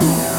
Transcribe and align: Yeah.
Yeah. 0.00 0.35